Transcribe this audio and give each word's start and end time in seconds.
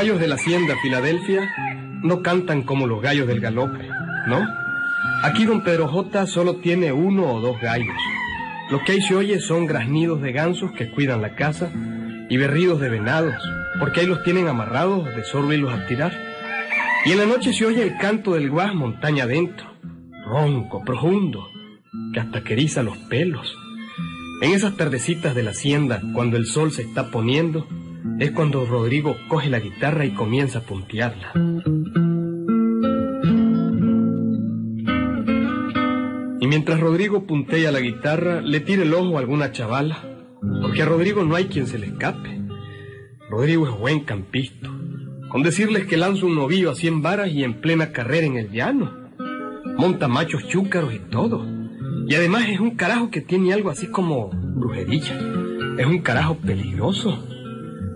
gallos 0.00 0.18
de 0.18 0.28
la 0.28 0.36
hacienda 0.36 0.76
Filadelfia 0.80 1.42
no 2.02 2.22
cantan 2.22 2.62
como 2.62 2.86
los 2.86 3.02
gallos 3.02 3.26
del 3.28 3.38
galope, 3.38 3.86
¿no? 4.26 4.48
Aquí 5.22 5.44
don 5.44 5.62
Pedro 5.62 5.88
J 5.88 6.26
solo 6.26 6.56
tiene 6.56 6.90
uno 6.90 7.30
o 7.30 7.40
dos 7.42 7.60
gallos. 7.60 8.00
Lo 8.70 8.82
que 8.82 8.92
ahí 8.92 9.02
se 9.02 9.14
oye 9.14 9.40
son 9.40 9.66
graznidos 9.66 10.22
de 10.22 10.32
gansos 10.32 10.72
que 10.72 10.90
cuidan 10.90 11.20
la 11.20 11.34
casa 11.34 11.70
y 12.30 12.36
berridos 12.38 12.80
de 12.80 12.88
venados, 12.88 13.34
porque 13.78 14.00
ahí 14.00 14.06
los 14.06 14.22
tienen 14.22 14.48
amarrados 14.48 15.04
de 15.14 15.22
solo 15.22 15.52
irlos 15.52 15.74
a 15.74 15.86
tirar. 15.86 16.14
Y 17.04 17.12
en 17.12 17.18
la 17.18 17.26
noche 17.26 17.52
se 17.52 17.66
oye 17.66 17.82
el 17.82 17.98
canto 17.98 18.32
del 18.32 18.48
guas 18.48 18.74
montaña 18.74 19.24
adentro, 19.24 19.66
ronco, 20.24 20.82
profundo, 20.82 21.46
que 22.14 22.20
hasta 22.20 22.42
que 22.42 22.54
eriza 22.54 22.82
los 22.82 22.96
pelos. 22.96 23.54
En 24.40 24.52
esas 24.52 24.78
tardecitas 24.78 25.34
de 25.34 25.42
la 25.42 25.50
hacienda, 25.50 26.00
cuando 26.14 26.38
el 26.38 26.46
sol 26.46 26.72
se 26.72 26.80
está 26.80 27.10
poniendo, 27.10 27.66
es 28.18 28.30
cuando 28.32 28.66
Rodrigo 28.66 29.16
coge 29.28 29.48
la 29.48 29.60
guitarra 29.60 30.04
y 30.04 30.10
comienza 30.10 30.60
a 30.60 30.62
puntearla. 30.62 31.32
Y 36.40 36.46
mientras 36.46 36.80
Rodrigo 36.80 37.26
puntea 37.26 37.70
la 37.70 37.80
guitarra, 37.80 38.40
le 38.40 38.60
tira 38.60 38.82
el 38.82 38.94
ojo 38.94 39.16
a 39.16 39.20
alguna 39.20 39.52
chavala, 39.52 39.98
porque 40.62 40.82
a 40.82 40.86
Rodrigo 40.86 41.22
no 41.24 41.34
hay 41.34 41.46
quien 41.46 41.66
se 41.66 41.78
le 41.78 41.86
escape. 41.86 42.40
Rodrigo 43.28 43.68
es 43.68 43.78
buen 43.78 44.00
campista, 44.00 44.68
con 45.28 45.42
decirles 45.42 45.86
que 45.86 45.96
lanza 45.96 46.26
un 46.26 46.34
novillo 46.34 46.70
a 46.70 46.74
cien 46.74 47.02
varas 47.02 47.30
y 47.30 47.44
en 47.44 47.60
plena 47.60 47.92
carrera 47.92 48.26
en 48.26 48.36
el 48.36 48.50
llano. 48.50 48.90
Monta 49.76 50.08
machos 50.08 50.48
chúcaros 50.48 50.94
y 50.94 50.98
todo. 50.98 51.46
Y 52.06 52.14
además 52.14 52.48
es 52.48 52.58
un 52.58 52.72
carajo 52.72 53.10
que 53.10 53.20
tiene 53.20 53.52
algo 53.52 53.70
así 53.70 53.86
como 53.86 54.30
brujería. 54.30 55.18
Es 55.78 55.86
un 55.86 55.98
carajo 56.00 56.36
peligroso. 56.36 57.24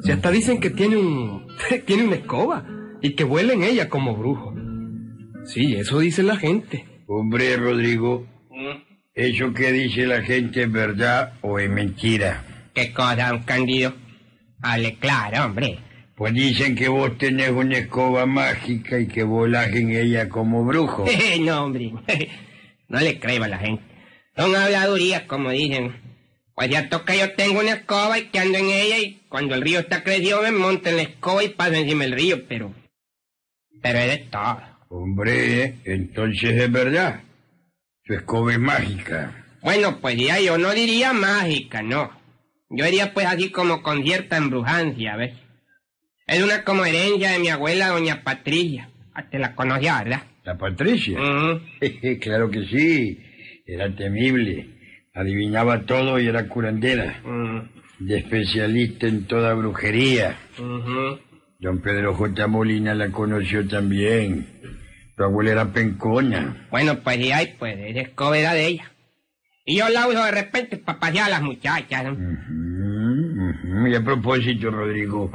Si 0.04 0.12
hasta 0.12 0.30
dicen 0.30 0.60
que 0.60 0.70
tiene 0.70 0.98
un. 0.98 1.46
tiene 1.86 2.04
una 2.04 2.16
escoba 2.16 2.66
y 3.00 3.14
que 3.14 3.24
vuela 3.24 3.54
en 3.54 3.64
ella 3.64 3.88
como 3.88 4.14
brujo. 4.14 4.54
Sí, 5.46 5.74
eso 5.74 5.98
dice 5.98 6.22
la 6.22 6.36
gente. 6.36 6.84
Hombre, 7.06 7.56
Rodrigo, 7.56 8.26
¿eso 9.14 9.52
que 9.54 9.72
dice 9.72 10.06
la 10.06 10.22
gente 10.22 10.62
es 10.62 10.72
verdad 10.72 11.34
o 11.40 11.58
es 11.58 11.70
mentira? 11.70 12.44
¿Qué 12.74 12.92
cosa, 12.92 13.28
don 13.28 13.42
Candido? 13.44 13.94
Hable 14.62 14.94
claro, 14.96 15.46
hombre. 15.46 15.78
Pues 16.16 16.34
dicen 16.34 16.76
que 16.76 16.88
vos 16.88 17.16
tenés 17.18 17.50
una 17.50 17.78
escoba 17.78 18.26
mágica 18.26 19.00
y 19.00 19.06
que 19.06 19.22
volás 19.22 19.68
en 19.74 19.90
ella 19.90 20.28
como 20.28 20.64
brujo. 20.64 21.06
no, 21.40 21.64
hombre. 21.64 21.92
no 22.88 23.00
le 23.00 23.18
creo 23.18 23.44
a 23.44 23.48
la 23.48 23.58
gente. 23.58 23.82
Son 24.36 24.54
habladurías, 24.54 25.22
como 25.22 25.50
dicen. 25.50 26.03
Pues 26.54 26.70
ya 26.70 26.88
toca 26.88 27.14
yo 27.16 27.32
tengo 27.32 27.60
una 27.60 27.72
escoba 27.72 28.18
y 28.18 28.26
que 28.26 28.38
ando 28.38 28.58
en 28.58 28.66
ella 28.66 28.98
y 28.98 29.22
cuando 29.28 29.54
el 29.54 29.62
río 29.62 29.80
está 29.80 30.04
crecido 30.04 30.42
me 30.42 30.52
monto 30.52 30.88
en 30.88 30.96
la 30.96 31.02
escoba 31.02 31.42
y 31.42 31.48
paso 31.48 31.74
encima 31.74 32.04
del 32.04 32.12
río, 32.12 32.46
pero... 32.48 32.72
Pero 33.82 33.98
es 33.98 34.10
de 34.10 34.18
todo. 34.30 34.62
Hombre, 34.88 35.74
entonces 35.84 36.62
es 36.62 36.70
verdad. 36.70 37.22
Su 38.04 38.14
escoba 38.14 38.52
es 38.52 38.58
mágica. 38.60 39.44
Bueno, 39.62 39.98
pues 40.00 40.16
ya 40.16 40.38
yo 40.40 40.56
no 40.58 40.72
diría 40.72 41.12
mágica, 41.12 41.82
no. 41.82 42.10
Yo 42.70 42.84
diría 42.84 43.12
pues 43.12 43.26
así 43.26 43.50
como 43.50 43.82
con 43.82 44.04
cierta 44.04 44.36
embrujancia, 44.36 45.16
¿ves? 45.16 45.32
Es 46.26 46.42
una 46.42 46.64
como 46.64 46.84
herencia 46.84 47.32
de 47.32 47.38
mi 47.38 47.48
abuela, 47.48 47.88
doña 47.88 48.22
Patricia. 48.22 48.90
Te 49.30 49.38
la 49.38 49.54
conocía, 49.54 50.02
¿verdad? 50.02 50.22
¿La 50.44 50.56
Patricia? 50.56 51.18
Claro 52.20 52.50
que 52.50 52.64
sí. 52.66 53.18
Era 53.66 53.94
temible. 53.94 54.73
Adivinaba 55.14 55.82
todo 55.82 56.18
y 56.18 56.26
era 56.26 56.48
curandera. 56.48 57.20
Ujú. 57.24 57.68
De 58.00 58.18
especialista 58.18 59.06
en 59.06 59.26
toda 59.26 59.54
brujería. 59.54 60.36
Ujú. 60.58 61.18
Don 61.60 61.80
Pedro 61.80 62.14
J. 62.14 62.46
Molina 62.48 62.94
la 62.94 63.10
conoció 63.10 63.66
también. 63.66 64.46
Tu 65.16 65.22
abuela 65.22 65.52
era 65.52 65.72
pencona. 65.72 66.66
Bueno, 66.70 66.98
pues 66.98 67.24
ya, 67.24 67.42
y 67.42 67.54
pues 67.58 67.76
esa 67.78 68.00
escoba 68.00 68.36
era 68.36 68.52
de 68.54 68.66
ella. 68.66 68.90
Y 69.64 69.76
yo 69.78 69.88
la 69.88 70.08
uso 70.08 70.22
de 70.24 70.32
repente 70.32 70.76
para 70.76 70.98
pasear 70.98 71.26
a 71.26 71.30
las 71.30 71.42
muchachas. 71.42 72.04
¿no? 72.04 72.12
Ujú, 72.12 73.50
ujú. 73.50 73.86
Y 73.86 73.94
a 73.94 74.04
propósito, 74.04 74.70
Rodrigo, 74.70 75.30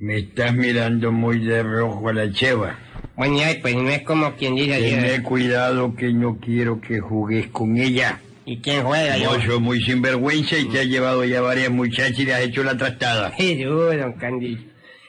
me 0.00 0.18
estás 0.18 0.52
mirando 0.54 1.12
muy 1.12 1.38
de 1.38 1.62
rojo 1.62 2.08
a 2.08 2.12
la 2.12 2.30
cheva. 2.32 2.76
Bueno, 3.16 3.38
ya, 3.38 3.52
y 3.52 3.60
pues 3.60 3.76
no 3.76 3.88
es 3.88 4.02
como 4.02 4.34
quien 4.34 4.56
dice... 4.56 4.78
Ten 4.80 5.22
cuidado 5.22 5.94
que 5.94 6.12
no 6.12 6.38
quiero 6.38 6.80
que 6.80 6.98
jugues 6.98 7.46
con 7.46 7.76
ella. 7.76 8.18
¿Y 8.46 8.60
quién 8.60 8.82
juega 8.84 9.16
yo? 9.16 9.30
Vos 9.30 9.42
sos 9.44 9.60
muy 9.60 9.82
sinvergüenza 9.82 10.58
y 10.58 10.68
te 10.68 10.80
has 10.80 10.86
llevado 10.86 11.24
ya 11.24 11.40
varias 11.40 11.70
muchachas 11.70 12.18
y 12.18 12.24
le 12.26 12.34
has 12.34 12.42
hecho 12.42 12.62
la 12.62 12.76
trastada. 12.76 13.30
Jesús, 13.32 13.96
don 13.96 14.12
Canducho. 14.14 14.62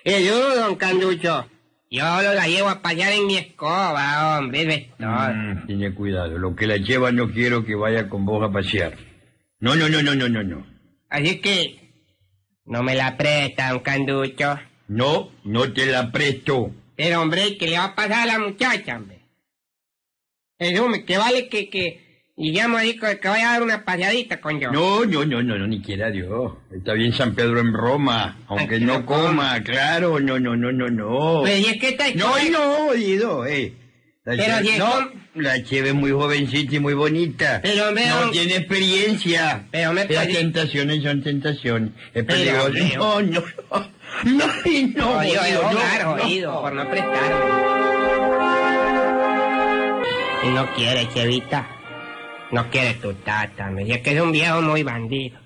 Jesús, 0.03 0.55
don 0.55 0.75
Canducho. 0.75 1.49
Yo 1.91 2.03
lo 2.21 2.33
la 2.33 2.47
llevo 2.47 2.69
a 2.69 2.81
pasear 2.81 3.13
en 3.13 3.27
mi 3.27 3.37
escoba, 3.37 4.39
hombre, 4.39 4.61
es. 4.61 4.87
Mm, 4.99 5.67
tiene 5.67 5.93
cuidado, 5.93 6.37
lo 6.37 6.55
que 6.55 6.65
la 6.67 6.77
lleva 6.77 7.11
no 7.11 7.31
quiero 7.31 7.63
que 7.65 7.75
vaya 7.75 8.09
con 8.09 8.25
vos 8.25 8.43
a 8.47 8.51
pasear. 8.51 8.95
No, 9.59 9.75
no, 9.75 9.87
no, 9.89 10.01
no, 10.01 10.15
no, 10.15 10.27
no, 10.29 10.43
no. 10.43 10.65
Así 11.09 11.39
que... 11.39 11.81
No 12.65 12.81
me 12.81 12.95
la 12.95 13.15
presta, 13.15 13.69
don 13.69 13.79
Canducho. 13.81 14.59
No, 14.87 15.29
no 15.43 15.71
te 15.71 15.85
la 15.85 16.11
presto. 16.11 16.71
Pero, 16.95 17.21
hombre, 17.21 17.57
¿qué 17.57 17.67
le 17.67 17.77
va 17.77 17.85
a 17.85 17.95
pasar 17.95 18.23
a 18.23 18.25
la 18.25 18.39
muchacha, 18.39 18.97
hombre? 18.97 19.19
Jesús, 20.59 20.87
me- 20.89 21.05
que 21.05 21.17
vale 21.17 21.47
que, 21.49 21.69
que... 21.69 22.04
Digamos 22.37 22.81
ahí 22.81 22.97
que 22.99 23.17
que 23.19 23.27
vaya 23.29 23.49
a 23.49 23.51
dar 23.53 23.63
una 23.63 23.85
paseadita 23.85 24.41
con 24.41 24.59
yo. 24.59 24.69
No, 24.71 25.05
no, 25.05 25.23
no, 25.25 25.41
no, 25.41 25.57
no, 25.57 25.67
ni 25.67 25.81
quiera 25.81 26.11
Dios. 26.11 26.51
Está 26.69 26.91
bien 26.93 27.13
San 27.13 27.33
Pedro 27.33 27.61
en 27.61 27.73
Roma, 27.73 28.39
aunque 28.47 28.77
no 28.79 28.99
no 28.99 29.05
coma, 29.05 29.27
coma. 29.53 29.63
claro, 29.63 30.19
no, 30.19 30.37
no, 30.37 30.55
no, 30.57 30.69
no, 30.73 30.89
no. 30.89 31.39
Pues, 31.41 31.61
¿y 31.61 31.65
es 31.71 31.77
que 31.79 31.89
esta 31.89 32.05
No, 32.15 32.33
no, 32.51 32.87
oído, 32.89 33.45
eh. 33.45 33.73
La 34.25 34.33
Pero 34.35 34.43
cheve- 34.57 34.73
si 34.73 34.79
no, 34.79 34.91
con- 34.91 35.25
la 35.35 35.63
cheve 35.63 35.89
es 35.89 35.95
muy 35.95 36.11
jovencita 36.11 36.75
y 36.75 36.79
muy 36.79 36.93
bonita. 36.93 37.59
Pero, 37.61 37.87
hombre, 37.87 38.07
no 38.09 38.19
don- 38.21 38.31
tiene 38.31 38.55
experiencia. 38.57 39.67
Pero 39.71 39.93
me 39.93 40.01
Las 40.05 40.13
parece- 40.15 40.39
tentaciones 40.39 41.03
son 41.03 41.23
tentaciones. 41.23 41.91
Es 42.13 42.23
peligroso. 42.25 42.71
No, 42.97 43.21
no, 43.21 43.43
no, 43.71 43.87
no, 44.25 44.45
y 44.65 44.83
no, 44.95 45.19
Oído, 45.19 45.41
oído, 45.41 45.61
no, 45.61 45.69
hogar, 45.69 46.03
no. 46.03 46.13
oído, 46.15 46.61
por 46.61 46.73
no 46.73 46.89
prestarme. 46.89 47.45
Y 50.43 50.47
no 50.49 50.73
quiere, 50.75 51.07
Chevita. 51.13 51.69
No 52.51 52.69
quiere 52.69 52.93
tu 52.95 53.13
tata, 53.13 53.69
me 53.69 53.83
dice 53.83 54.01
que 54.01 54.11
es 54.11 54.21
un 54.21 54.31
viejo 54.31 54.61
muy 54.61 54.83
bandido. 54.83 55.39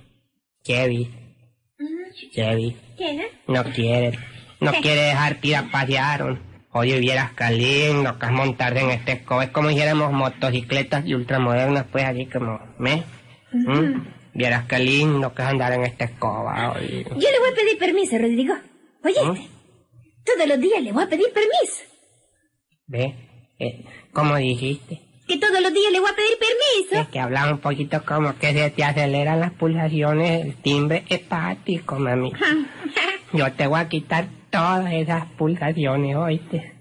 Chevy. 0.63 1.09
Chevy. 2.31 2.75
¿Qué? 2.97 3.31
No 3.47 3.63
quiere. 3.63 4.19
No 4.59 4.71
quiere 4.73 5.01
dejarte 5.03 5.47
ir 5.47 5.55
a 5.55 5.63
pasear. 5.71 6.25
¿no? 6.25 6.39
Oye, 6.71 6.99
vieras 6.99 7.31
qué 7.33 7.49
lindo 7.51 8.19
que 8.19 8.25
es 8.25 8.31
montarse 8.31 8.81
en 8.81 8.91
este 8.91 9.13
escoba. 9.13 9.45
Es 9.45 9.49
como 9.51 9.69
si 9.69 9.79
éramos 9.79 10.11
motocicletas 10.11 11.05
y 11.05 11.15
ultramodernas, 11.15 11.85
pues 11.91 12.05
así 12.05 12.25
como, 12.27 12.59
¿me? 12.77 13.03
¿Mm? 13.51 14.05
Vieras 14.33 14.65
qué 14.65 14.79
lindo 14.79 15.33
que 15.33 15.41
es 15.41 15.47
andar 15.47 15.73
en 15.73 15.83
esta 15.83 16.05
escoba. 16.05 16.73
oye. 16.75 17.03
Yo 17.03 17.31
le 17.31 17.39
voy 17.39 17.49
a 17.51 17.55
pedir 17.55 17.77
permiso, 17.79 18.17
Rodrigo. 18.17 18.53
Oye, 19.03 19.15
¿Ah? 19.23 19.33
todos 20.25 20.47
los 20.47 20.59
días 20.59 20.83
le 20.83 20.91
voy 20.91 21.03
a 21.03 21.09
pedir 21.09 21.27
permiso. 21.33 21.83
¿Ve? 22.85 23.15
Eh, 23.57 23.85
¿Cómo 24.13 24.35
dijiste? 24.35 25.01
Que 25.29 25.37
todos 25.37 25.61
los 25.61 25.71
días 25.71 25.91
le 25.91 25.99
voy 25.99 26.09
a 26.09 26.15
pedir 26.15 26.39
permiso. 26.39 27.01
Es 27.03 27.07
que 27.09 27.19
hablas 27.19 27.51
un 27.51 27.59
poquito 27.59 28.03
como 28.03 28.35
que 28.39 28.51
se 28.51 28.71
te 28.71 28.83
aceleran 28.83 29.39
las 29.39 29.51
pulsaciones, 29.51 30.43
el 30.43 30.55
timbre 30.55 31.03
hepático, 31.07 31.99
mami. 31.99 32.33
Yo 33.33 33.53
te 33.53 33.67
voy 33.67 33.79
a 33.79 33.87
quitar 33.87 34.27
todas 34.49 34.91
esas 34.91 35.27
pulsaciones, 35.37 36.15
oíste. 36.15 36.73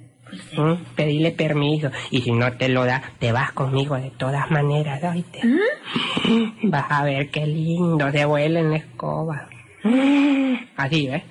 ¿Mm? 0.56 0.94
Pedirle 0.96 1.32
permiso. 1.32 1.90
Y 2.10 2.22
si 2.22 2.32
no 2.32 2.50
te 2.54 2.70
lo 2.70 2.86
da, 2.86 3.02
te 3.18 3.32
vas 3.32 3.52
conmigo 3.52 3.96
de 3.96 4.12
todas 4.12 4.50
maneras, 4.50 5.04
oíste. 5.04 5.42
Vas 6.62 6.86
a 6.88 7.04
ver 7.04 7.30
qué 7.30 7.46
lindo 7.46 8.10
se 8.10 8.24
vuela 8.24 8.60
en 8.60 8.70
la 8.70 8.76
escoba. 8.78 9.46
Así, 10.74 11.06
¿ves? 11.06 11.22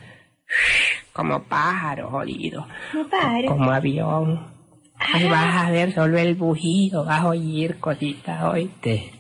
Como 1.14 1.42
pájaro, 1.46 2.12
jodido. 2.12 2.68
No 2.94 3.08
pare. 3.08 3.48
Como 3.48 3.72
avión. 3.72 4.57
Ahí 5.00 5.28
vas 5.30 5.66
a 5.66 5.72
ver 5.72 5.94
solo 5.94 6.18
el 6.18 6.36
bujido, 6.36 7.06
vas 7.06 7.22
a 7.22 7.28
oír 7.28 7.78
cositas, 7.80 8.44
oíste. 8.44 9.12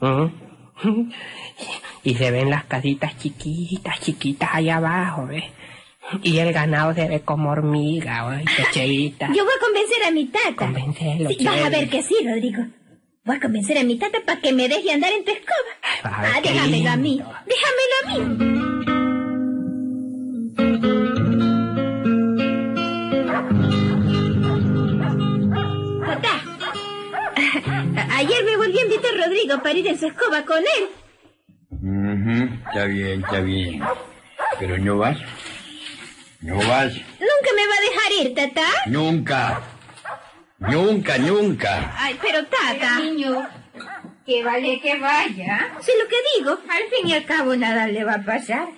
¿Mm? 0.00 0.26
Y 2.04 2.14
se 2.16 2.32
ven 2.32 2.50
las 2.50 2.64
casitas 2.64 3.16
chiquitas, 3.16 4.00
chiquitas 4.00 4.50
allá 4.52 4.78
abajo, 4.78 5.26
¿ves? 5.28 5.44
Y 6.24 6.38
el 6.38 6.52
ganado 6.52 6.92
se 6.94 7.06
ve 7.06 7.20
como 7.20 7.50
hormiga, 7.50 8.26
oíste, 8.26 8.64
chevita. 8.72 9.28
Yo 9.28 9.44
voy 9.44 9.52
a 9.56 9.60
convencer 9.64 10.02
a 10.04 10.10
mi 10.10 10.24
tata. 10.26 10.56
Convéncelo, 10.56 11.30
Sí, 11.30 11.44
vas 11.44 11.62
a 11.64 11.68
ver 11.70 11.88
que 11.88 12.02
sí, 12.02 12.16
Rodrigo. 12.26 12.64
Voy 13.24 13.36
a 13.36 13.40
convencer 13.40 13.78
a 13.78 13.84
mi 13.84 13.96
tata 13.98 14.18
para 14.26 14.40
que 14.40 14.52
me 14.52 14.68
deje 14.68 14.90
andar 14.90 15.12
en 15.12 15.24
tu 15.24 15.30
escoba. 15.30 16.02
vas 16.02 16.18
a 16.18 16.22
ver 16.22 16.30
Ah, 16.34 16.40
qué 16.42 16.48
déjamelo 16.52 16.90
a 16.90 16.96
mí. 16.96 17.22
Déjamelo 17.46 17.94
a 18.04 18.08
mí. 18.18 18.91
Ayer 28.22 28.44
me 28.44 28.56
volvió 28.56 28.78
a 28.78 28.84
invitar 28.84 29.16
Rodrigo 29.16 29.60
para 29.64 29.74
ir 29.76 29.88
en 29.88 29.98
su 29.98 30.06
escoba 30.06 30.44
con 30.44 30.58
él. 30.58 32.52
Está 32.68 32.84
bien, 32.84 33.24
está 33.24 33.40
bien. 33.40 33.82
Pero 34.60 34.78
no 34.78 34.98
vas. 34.98 35.18
¿No 36.40 36.56
vas? 36.56 36.92
¿Nunca 36.94 37.50
me 37.56 37.66
va 37.66 37.74
a 37.74 37.84
dejar 37.90 38.12
ir, 38.20 38.34
tata? 38.36 38.68
Nunca. 38.86 39.62
Nunca, 40.60 41.18
nunca. 41.18 41.96
Ay, 41.98 42.16
pero 42.22 42.46
tata. 42.46 43.00
Niño, 43.00 43.44
que 44.24 44.44
vale 44.44 44.80
que 44.80 45.00
vaya. 45.00 45.72
Sé 45.80 45.90
lo 46.00 46.08
que 46.08 46.16
digo. 46.38 46.52
Al 46.52 46.84
fin 46.90 47.08
y 47.08 47.14
al 47.14 47.24
cabo 47.24 47.56
nada 47.56 47.88
le 47.88 48.04
va 48.04 48.14
a 48.14 48.22
pasar. 48.22 48.68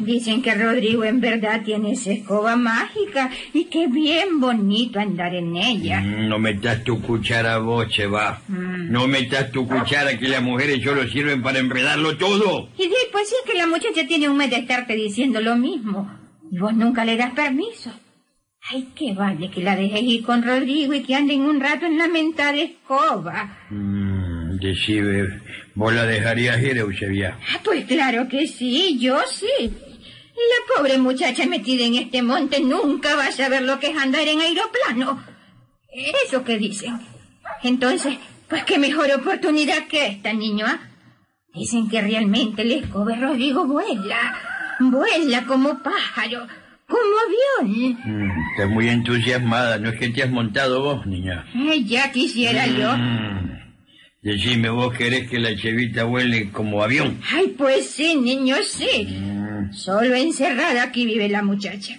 Dicen 0.00 0.42
que 0.42 0.54
Rodrigo 0.54 1.04
en 1.04 1.20
verdad 1.20 1.62
tiene 1.64 1.92
esa 1.92 2.10
escoba 2.12 2.56
mágica 2.56 3.30
y 3.52 3.64
que 3.64 3.86
bien 3.86 4.40
bonito 4.40 4.98
andar 4.98 5.34
en 5.34 5.56
ella. 5.56 6.00
Mm, 6.00 6.28
No 6.28 6.38
metas 6.38 6.82
tu 6.84 7.00
cuchara 7.00 7.58
vos, 7.58 7.88
Cheva. 7.88 8.40
Mm. 8.48 8.90
No 8.90 9.06
metas 9.06 9.50
tu 9.52 9.66
cuchara 9.68 10.18
que 10.18 10.28
las 10.28 10.42
mujeres 10.42 10.82
solo 10.82 11.06
sirven 11.08 11.42
para 11.42 11.58
enredarlo 11.60 12.16
todo. 12.16 12.68
Y 12.76 12.88
después 12.88 13.28
sí 13.28 13.36
que 13.46 13.56
la 13.58 13.66
muchacha 13.66 14.06
tiene 14.06 14.28
un 14.28 14.36
mes 14.36 14.50
de 14.50 14.56
estarte 14.56 14.94
diciendo 14.94 15.40
lo 15.40 15.56
mismo. 15.56 16.10
Y 16.50 16.58
vos 16.58 16.74
nunca 16.74 17.04
le 17.04 17.16
das 17.16 17.32
permiso. 17.32 17.92
Ay, 18.72 18.88
que 18.94 19.14
vale 19.14 19.50
que 19.50 19.62
la 19.62 19.74
dejes 19.74 20.02
ir 20.02 20.22
con 20.22 20.42
Rodrigo 20.42 20.92
y 20.94 21.02
que 21.02 21.14
anden 21.14 21.40
un 21.42 21.60
rato 21.60 21.86
en 21.86 21.96
la 21.96 22.08
mentada 22.08 22.56
escoba. 22.60 23.56
Mm, 23.70 24.09
decime, 24.60 25.40
¿vos 25.74 25.92
la 25.92 26.04
dejarías 26.04 26.62
ir, 26.62 26.78
Eusebia? 26.78 27.38
Ah, 27.54 27.60
pues 27.64 27.84
claro 27.86 28.28
que 28.28 28.46
sí, 28.46 28.98
yo 28.98 29.18
sí. 29.26 29.46
La 29.68 30.74
pobre 30.76 30.98
muchacha 30.98 31.46
metida 31.46 31.84
en 31.84 31.96
este 31.96 32.22
monte 32.22 32.60
nunca 32.60 33.14
va 33.14 33.26
a 33.26 33.32
saber 33.32 33.62
lo 33.62 33.78
que 33.78 33.90
es 33.90 33.96
andar 33.96 34.26
en 34.26 34.40
aeroplano. 34.40 35.22
Eso 36.24 36.44
que 36.44 36.56
dicen. 36.58 36.98
Entonces, 37.62 38.16
pues 38.48 38.64
qué 38.64 38.78
mejor 38.78 39.10
oportunidad 39.12 39.86
que 39.86 40.06
esta, 40.06 40.32
niño, 40.32 40.66
¿ah? 40.66 40.80
Dicen 41.52 41.88
que 41.88 42.00
realmente 42.00 42.62
el 42.62 42.72
escoba 42.72 43.12
de 43.12 43.20
Rodrigo 43.20 43.66
vuela. 43.66 44.34
Vuela 44.78 45.44
como 45.46 45.82
pájaro, 45.82 46.46
como 46.86 47.60
avión. 47.60 47.98
Mm, 48.04 48.50
estás 48.52 48.70
muy 48.70 48.88
entusiasmada. 48.88 49.78
¿No 49.78 49.90
es 49.90 49.98
que 49.98 50.08
te 50.10 50.22
has 50.22 50.30
montado 50.30 50.80
vos, 50.82 51.06
niña? 51.06 51.44
Ya 51.84 52.12
quisiera 52.12 52.66
yo. 52.66 52.96
Decime, 54.22 54.68
¿vos 54.68 54.92
querés 54.96 55.30
que 55.30 55.38
la 55.38 55.56
chevita 55.56 56.04
vuele 56.04 56.50
como 56.50 56.82
avión? 56.82 57.20
Ay, 57.32 57.54
pues 57.56 57.88
sí, 57.90 58.14
niño, 58.16 58.56
sí. 58.62 59.06
Mm, 59.06 59.72
Solo 59.72 60.14
encerrada 60.14 60.82
aquí 60.82 61.06
vive 61.06 61.28
la 61.28 61.42
muchacha. 61.42 61.98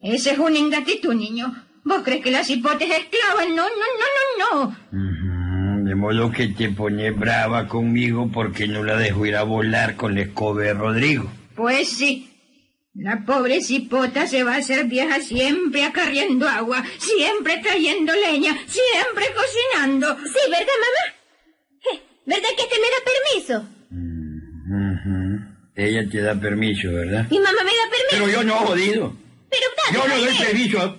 Ese 0.00 0.32
es 0.32 0.38
un 0.38 0.56
ingatitud, 0.56 1.14
niño. 1.14 1.54
¿Vos 1.84 2.02
crees 2.02 2.22
que 2.24 2.30
la 2.32 2.42
cipote 2.44 2.84
es 2.86 2.90
esclava? 2.90 3.44
No, 3.48 3.54
no, 3.68 3.86
no, 4.00 4.66
no, 4.66 4.76
no. 4.92 5.84
De 5.88 5.94
modo 5.94 6.30
que 6.32 6.48
te 6.48 6.70
pones 6.70 7.16
brava 7.16 7.68
conmigo 7.68 8.28
porque 8.32 8.66
no 8.66 8.82
la 8.82 8.96
dejo 8.96 9.24
ir 9.26 9.36
a 9.36 9.44
volar 9.44 9.94
con 9.96 10.14
la 10.16 10.22
escoba 10.22 10.62
de 10.62 10.74
Rodrigo. 10.74 11.30
Pues 11.54 11.88
sí. 11.88 12.26
La 12.94 13.24
pobre 13.24 13.60
cipota 13.60 14.26
se 14.26 14.42
va 14.42 14.54
a 14.54 14.58
hacer 14.58 14.86
vieja 14.86 15.20
siempre 15.20 15.84
acarreando 15.84 16.48
agua, 16.48 16.84
siempre 16.98 17.58
trayendo 17.58 18.12
leña, 18.12 18.56
siempre 18.66 19.26
cocinando. 19.34 20.16
Sí, 20.24 20.50
¿verdad, 20.50 20.66
mamá? 20.66 21.19
¿Verdad 22.30 22.48
que 22.56 22.62
este 22.62 22.76
me 22.78 22.88
da 22.94 23.00
permiso? 23.10 23.68
Ujú. 24.70 25.40
Ella 25.74 26.08
te 26.08 26.20
da 26.20 26.40
permiso, 26.40 26.92
¿verdad? 26.92 27.26
Mi 27.28 27.38
mamá 27.40 27.58
me 27.64 27.72
da 27.72 27.90
permiso. 27.90 28.08
Pero 28.12 28.28
yo 28.28 28.44
no, 28.44 28.54
jodido. 28.66 29.16
Pero 29.50 29.66
tata. 29.74 29.98
Yo 29.98 30.08
no 30.08 30.16
doy 30.16 30.36
¿qué? 30.36 30.44
permiso. 30.44 30.98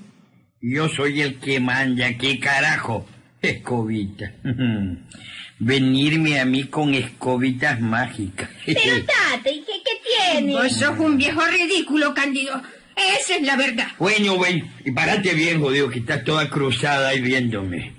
Yo 0.60 0.90
soy 0.90 1.22
el 1.22 1.40
que 1.40 1.62
manda, 1.62 2.18
¿qué 2.18 2.38
carajo? 2.38 3.08
Escobita. 3.42 4.34
Venirme 5.60 6.42
a 6.42 6.44
mí 6.44 6.66
con 6.66 6.94
escobitas 6.96 7.80
mágicas. 7.80 8.50
Pero 8.66 9.06
tata, 9.06 9.50
¿y 9.50 9.62
qué, 9.62 9.82
qué 9.86 10.34
tiene? 10.34 10.52
Vos 10.52 10.74
sos 10.74 11.00
un 11.00 11.16
viejo 11.16 11.46
ridículo, 11.46 12.14
Cándido. 12.14 12.62
Esa 12.98 13.38
es 13.38 13.44
la 13.44 13.56
verdad. 13.56 13.88
Bueno, 14.00 14.36
bueno, 14.36 14.70
y 14.84 14.92
parate 14.92 15.34
bien, 15.34 15.62
jodido, 15.62 15.90
que 15.90 16.00
estás 16.00 16.26
toda 16.26 16.50
cruzada 16.50 17.08
ahí 17.08 17.22
viéndome. 17.22 17.94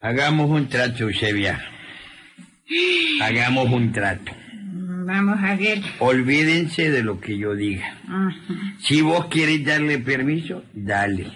Hagamos 0.00 0.48
un 0.48 0.68
trato, 0.68 1.02
Eusebia. 1.02 1.74
Hagamos 3.20 3.70
un 3.70 3.92
trato. 3.92 4.32
Vamos 5.06 5.38
a 5.42 5.56
ver. 5.56 5.80
Olvídense 6.00 6.90
de 6.90 7.02
lo 7.02 7.18
que 7.18 7.38
yo 7.38 7.54
diga. 7.54 7.96
Si 8.80 9.00
vos 9.00 9.26
quieres 9.26 9.64
darle 9.64 9.98
permiso, 9.98 10.64
dale. 10.74 11.32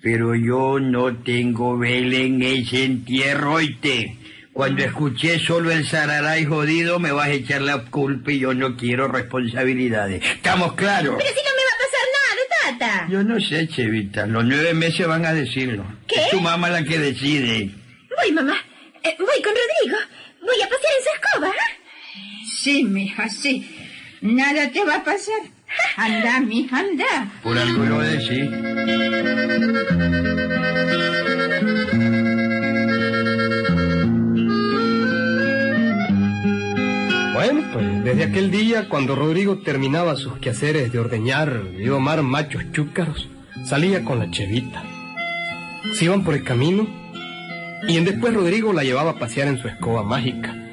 Pero 0.00 0.36
yo 0.36 0.78
no 0.78 1.16
tengo 1.16 1.76
vela 1.76 2.18
en 2.18 2.40
ese 2.42 2.84
entierro, 2.84 3.54
oíste. 3.54 4.16
Cuando 4.52 4.82
escuché 4.82 5.38
solo 5.38 5.70
el 5.70 5.86
zararay 5.86 6.44
jodido, 6.44 6.98
me 6.98 7.12
vas 7.12 7.28
a 7.28 7.32
echar 7.32 7.62
la 7.62 7.84
culpa 7.84 8.32
y 8.32 8.40
yo 8.40 8.54
no 8.54 8.76
quiero 8.76 9.08
responsabilidades. 9.08 10.24
¿Estamos 10.24 10.74
claros? 10.74 11.16
Pero 11.18 11.30
si 11.30 11.42
no 11.44 11.50
me 11.50 11.62
va 11.62 11.74
a 11.74 11.80
pasar 11.84 12.78
nada, 12.78 12.78
tata. 12.78 13.08
Yo 13.10 13.22
no 13.24 13.40
sé, 13.40 13.68
Chevita. 13.68 14.26
Los 14.26 14.44
nueve 14.44 14.74
meses 14.74 15.06
van 15.06 15.26
a 15.26 15.32
decirlo. 15.32 15.84
¿Qué? 16.06 16.20
Es 16.20 16.30
tu 16.30 16.40
mamá 16.40 16.70
la 16.70 16.84
que 16.84 16.98
decide. 16.98 17.70
Voy, 18.16 18.32
mamá. 18.32 18.56
Sí, 22.68 22.84
mija, 22.84 23.30
sí. 23.30 23.66
Nada 24.20 24.70
te 24.70 24.84
va 24.84 24.96
a 24.96 25.02
pasar. 25.02 25.40
Anda, 25.96 26.38
mija, 26.40 26.80
anda. 26.80 27.32
Por 27.42 27.56
algo 27.56 27.82
lo 27.82 28.00
decís. 28.00 28.50
Bueno, 37.32 37.70
pues 37.72 38.04
desde 38.04 38.24
aquel 38.24 38.50
día, 38.50 38.90
cuando 38.90 39.16
Rodrigo 39.16 39.60
terminaba 39.60 40.16
sus 40.16 40.36
quehaceres 40.36 40.92
de 40.92 40.98
ordeñar 40.98 41.62
y 41.74 41.84
domar 41.84 42.22
machos 42.22 42.64
chúcaros, 42.72 43.30
salía 43.64 44.04
con 44.04 44.18
la 44.18 44.30
chevita. 44.30 44.84
Se 45.94 46.04
iban 46.04 46.22
por 46.22 46.34
el 46.34 46.44
camino 46.44 46.86
y 47.88 47.96
en 47.96 48.04
después 48.04 48.34
Rodrigo 48.34 48.74
la 48.74 48.84
llevaba 48.84 49.12
a 49.12 49.18
pasear 49.18 49.48
en 49.48 49.56
su 49.56 49.68
escoba 49.68 50.02
mágica. 50.02 50.67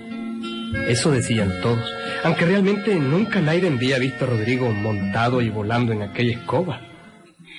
Eso 0.88 1.12
decían 1.12 1.52
todos, 1.62 1.90
aunque 2.24 2.46
realmente 2.46 2.96
nunca 2.96 3.42
nadie 3.42 3.68
había 3.68 3.98
visto 4.00 4.26
a 4.26 4.30
Rodrigo 4.30 4.70
montado 4.72 5.42
y 5.42 5.50
volando 5.50 5.94
en 5.94 6.04
aquella 6.04 6.38
escoba. 6.38 6.82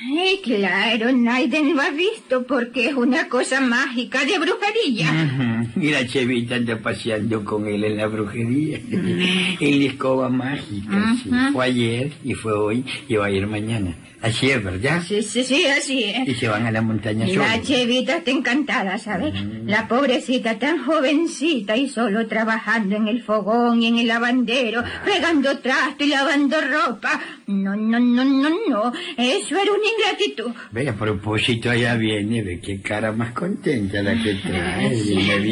Ay, 0.08 0.40
claro, 0.42 1.12
Naiden 1.12 1.74
lo 1.74 1.82
ha 1.82 1.90
visto 1.90 2.46
porque 2.46 2.88
es 2.88 2.94
una 2.94 3.28
cosa 3.28 3.60
mágica 3.60 4.24
de 4.24 4.38
brujería. 4.38 5.65
Y 5.80 5.90
la 5.90 6.06
Chevita 6.06 6.56
anda 6.56 6.76
paseando 6.78 7.44
con 7.44 7.66
él 7.66 7.84
en 7.84 7.96
la 7.96 8.06
brujería. 8.06 8.78
en 8.90 9.78
la 9.80 9.84
escoba 9.86 10.28
mágica. 10.28 11.14
sí. 11.22 11.30
Fue 11.52 11.64
ayer 11.64 12.12
y 12.24 12.34
fue 12.34 12.52
hoy 12.52 12.84
y 13.08 13.14
va 13.16 13.26
a 13.26 13.30
ir 13.30 13.46
mañana. 13.46 13.94
Así 14.22 14.50
es, 14.50 14.64
¿verdad? 14.64 15.02
Sí, 15.06 15.22
sí, 15.22 15.44
sí, 15.44 15.66
así 15.66 16.02
es. 16.04 16.26
Y 16.26 16.34
se 16.34 16.48
van 16.48 16.66
a 16.66 16.72
la 16.72 16.80
montaña 16.80 17.28
Y 17.28 17.36
la 17.36 17.52
solos. 17.52 17.68
chevita 17.68 18.16
está 18.16 18.30
encantada, 18.30 18.98
¿sabes? 18.98 19.34
La 19.66 19.86
pobrecita 19.86 20.58
tan 20.58 20.84
jovencita 20.84 21.76
y 21.76 21.88
solo 21.88 22.26
trabajando 22.26 22.96
en 22.96 23.08
el 23.08 23.22
fogón 23.22 23.82
y 23.82 23.88
en 23.88 23.98
el 23.98 24.08
lavandero, 24.08 24.82
fregando 25.04 25.58
trasto 25.58 26.02
y 26.02 26.08
lavando 26.08 26.56
ropa. 26.60 27.20
No, 27.46 27.76
no, 27.76 28.00
no, 28.00 28.24
no, 28.24 28.48
no. 28.68 28.92
Eso 29.18 29.54
era 29.54 29.70
una 29.70 29.84
ingratitud. 29.96 30.50
Ve, 30.72 30.88
a 30.88 30.94
propósito, 30.94 31.70
allá 31.70 31.94
viene, 31.96 32.42
ve 32.42 32.58
qué 32.60 32.80
cara 32.80 33.12
más 33.12 33.32
contenta 33.32 34.02
la 34.02 34.20
que 34.20 34.34
trae. 34.36 34.96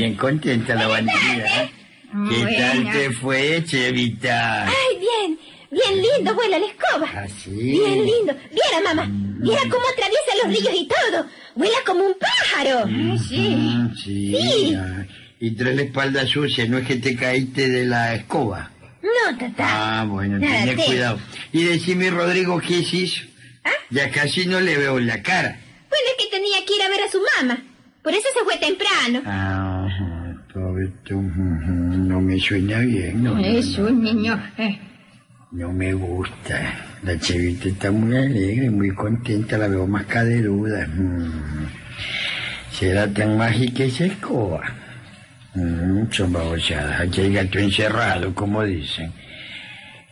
Bien 0.05 0.17
contenta 0.17 0.75
la 0.75 0.87
bandera. 0.87 1.71
¿Qué 2.29 2.57
tal 2.59 2.93
te 2.93 3.11
fue, 3.13 3.65
Chevita? 3.65 4.65
Ay, 4.67 4.99
bien. 5.01 5.39
Bien 5.71 6.01
lindo 6.03 6.35
vuela 6.35 6.59
la 6.59 6.67
escoba. 6.67 7.07
¿Así? 7.23 7.51
Bien 7.51 8.05
lindo. 8.05 8.35
Viera, 8.53 8.81
mamá. 8.95 9.09
Viera 9.11 9.63
cómo 9.63 9.83
atraviesa 9.93 10.45
los 10.45 10.57
ríos 10.57 10.75
y 10.79 10.87
todo. 10.89 11.27
Vuela 11.57 11.77
como 11.87 12.05
un 12.05 12.15
pájaro. 12.19 12.81
Ah, 12.87 13.17
sí. 13.29 13.39
Mm, 13.57 13.95
sí. 13.97 14.37
Sí. 14.41 14.75
ah. 14.79 15.07
Y 15.41 15.51
traes 15.53 15.77
la 15.77 15.83
espalda 15.83 16.27
sucia, 16.27 16.67
no 16.69 16.79
es 16.79 16.87
que 16.87 16.97
te 16.97 17.17
caíste 17.17 17.69
de 17.69 17.85
la 17.87 18.15
escoba. 18.15 18.71
No, 19.03 19.39
tata. 19.39 20.01
Ah, 20.01 20.05
bueno, 20.05 20.39
tenés 20.39 20.77
te- 20.77 20.85
cuidado. 20.85 21.19
Y 21.53 21.65
decime, 21.65 22.11
Rodrigo, 22.11 22.61
¿qué 22.61 22.75
hizo? 22.79 23.23
¿Ah? 23.65 23.71
Ya 23.91 24.11
casi 24.11 24.47
no 24.47 24.61
le 24.61 24.77
veo 24.77 25.01
la 25.01 25.23
cara. 25.23 25.59
Bueno, 25.89 26.05
es 26.17 26.25
que 26.25 26.31
tenía 26.31 26.59
que 26.65 26.75
ir 26.77 26.83
a 26.83 26.89
ver 26.89 27.01
a 27.03 27.11
su 27.11 27.21
mamá. 27.41 27.63
Por 28.03 28.13
eso 28.13 28.29
se 28.37 28.45
fue 28.45 28.57
temprano. 28.59 29.23
Ah, 29.27 29.74
no 31.11 32.21
me 32.21 32.39
suena 32.39 32.79
bien, 32.81 33.23
no. 33.23 33.35
no, 33.35 33.41
Es 33.45 33.79
no, 33.79 33.87
un 33.89 34.03
niño. 34.03 34.43
eh, 34.59 34.79
No 35.53 35.73
me 35.73 35.93
gusta. 35.93 36.61
La 37.03 37.19
chevita 37.19 37.69
está 37.69 37.91
muy 37.91 38.17
alegre, 38.17 38.71
muy 38.71 38.91
contenta, 38.91 39.59
la 39.59 39.69
veo 39.69 39.87
más 39.87 40.07
caderuda. 40.07 40.87
¿Será 42.73 43.07
tan 43.09 43.37
mágica 43.37 43.85
esa 43.85 44.07
escoba? 44.07 44.63
Son 46.11 46.33
babosadas. 46.33 47.01
Aquí 47.03 47.21
hay 47.21 47.33
gato 47.35 47.59
encerrado, 47.59 48.35
como 48.35 48.65
dicen. 48.65 49.13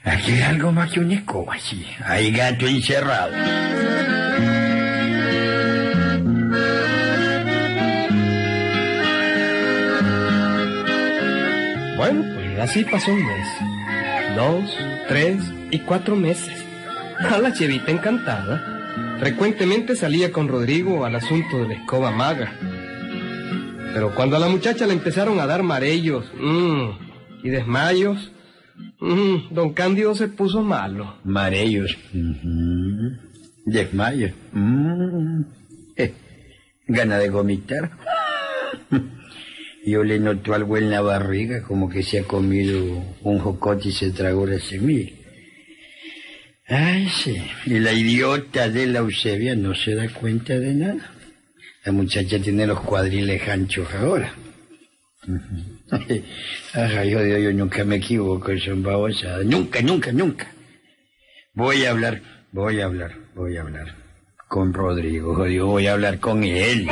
Aquí 0.04 0.32
hay 0.32 0.42
algo 0.42 0.70
más 0.72 0.90
que 0.90 1.00
una 1.00 1.14
escoba, 1.14 1.56
sí. 1.58 1.84
Hay 2.04 2.30
gato 2.32 2.66
encerrado. 2.66 3.32
Bueno, 12.02 12.24
pues 12.34 12.58
así 12.58 12.84
pasó 12.84 13.12
un 13.12 13.24
mes, 13.24 13.46
dos, 14.34 14.76
tres 15.06 15.40
y 15.70 15.78
cuatro 15.80 16.16
meses. 16.16 16.52
A 17.30 17.38
la 17.38 17.52
chevita 17.52 17.92
encantada. 17.92 19.16
Frecuentemente 19.20 19.94
salía 19.94 20.32
con 20.32 20.48
Rodrigo 20.48 21.04
al 21.04 21.14
asunto 21.14 21.58
de 21.58 21.68
la 21.68 21.74
escoba 21.74 22.10
maga. 22.10 22.52
Pero 23.94 24.12
cuando 24.16 24.34
a 24.34 24.40
la 24.40 24.48
muchacha 24.48 24.84
le 24.88 24.94
empezaron 24.94 25.38
a 25.38 25.46
dar 25.46 25.62
marellos 25.62 26.24
mm, 26.40 26.88
y 27.44 27.50
desmayos, 27.50 28.32
mm, 28.98 29.54
don 29.54 29.72
Cándido 29.72 30.16
se 30.16 30.26
puso 30.26 30.62
malo. 30.62 31.18
Marellos. 31.22 31.96
ujú, 32.12 33.12
Desmayos. 33.64 34.32
mm, 34.52 35.42
eh, 35.96 36.14
Gana 36.88 37.18
de 37.18 37.30
vomitar. 37.30 37.92
Yo 39.84 40.04
le 40.04 40.20
noto 40.20 40.54
algo 40.54 40.76
en 40.76 40.90
la 40.90 41.00
barriga, 41.00 41.62
como 41.62 41.88
que 41.88 42.02
se 42.02 42.20
ha 42.20 42.24
comido 42.24 42.80
un 43.22 43.38
jocote 43.38 43.88
y 43.88 43.92
se 43.92 44.10
tragó 44.10 44.46
la 44.46 44.58
semilla. 44.60 45.12
Ay, 46.68 47.08
sí. 47.08 47.36
Y 47.66 47.80
la 47.80 47.92
idiota 47.92 48.68
de 48.68 48.86
la 48.86 49.00
Eusebia 49.00 49.56
no 49.56 49.74
se 49.74 49.94
da 49.94 50.08
cuenta 50.08 50.58
de 50.58 50.74
nada. 50.74 51.12
La 51.84 51.92
muchacha 51.92 52.38
tiene 52.38 52.66
los 52.66 52.80
cuadriles 52.80 53.48
anchos 53.48 53.92
ahora. 53.94 54.32
Ajá, 56.72 57.04
yo, 57.04 57.24
yo, 57.24 57.38
yo 57.38 57.52
nunca 57.52 57.84
me 57.84 57.96
equivoco, 57.96 58.56
son 58.58 58.82
babosadas. 58.82 59.44
Nunca, 59.44 59.82
nunca, 59.82 60.12
nunca. 60.12 60.52
Voy 61.54 61.84
a 61.84 61.90
hablar, 61.90 62.22
voy 62.52 62.80
a 62.80 62.84
hablar, 62.86 63.16
voy 63.34 63.56
a 63.56 63.62
hablar 63.62 64.02
con 64.52 64.74
Rodrigo, 64.74 65.34
jodido, 65.34 65.66
voy 65.66 65.86
a 65.86 65.94
hablar 65.94 66.20
con 66.20 66.44
él. 66.44 66.86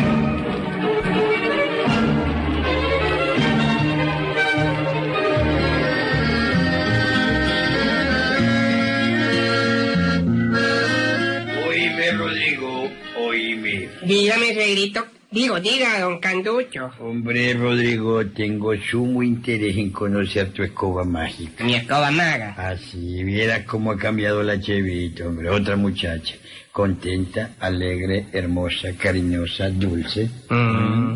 Dígame, 14.02 14.54
suegrito. 14.54 15.06
Digo, 15.30 15.60
diga, 15.60 16.00
don 16.00 16.18
Canducho. 16.18 16.90
Hombre, 16.98 17.54
Rodrigo, 17.54 18.26
tengo 18.26 18.74
sumo 18.76 19.22
interés 19.22 19.76
en 19.76 19.90
conocer 19.90 20.50
tu 20.52 20.64
escoba 20.64 21.04
mágica. 21.04 21.62
Mi 21.62 21.74
escoba 21.74 22.10
maga. 22.10 22.54
Así, 22.56 23.22
vieras 23.22 23.64
cómo 23.64 23.92
ha 23.92 23.96
cambiado 23.96 24.42
la 24.42 24.58
chevita, 24.58 25.28
hombre. 25.28 25.48
Otra 25.50 25.76
muchacha. 25.76 26.34
Contenta, 26.72 27.50
alegre, 27.60 28.26
hermosa, 28.32 28.88
cariñosa, 28.98 29.70
dulce. 29.70 30.28
Mm, 30.48 31.14